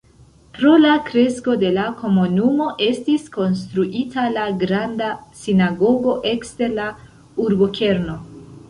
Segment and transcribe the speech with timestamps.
[0.53, 5.11] Pro la kresko de la komunumo estis konstruita la Granda
[5.45, 6.91] sinagogo ekster la
[7.47, 8.23] urbokerno.